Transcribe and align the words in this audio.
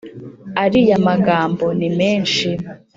ariya 0.63 0.97
magambo 1.07 1.65
nimenshi 1.79 2.49